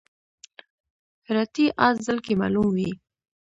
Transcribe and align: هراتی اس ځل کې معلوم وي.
هراتی 1.27 1.65
اس 1.87 1.95
ځل 2.05 2.17
کې 2.25 2.33
معلوم 2.41 2.67
وي. 2.75 2.91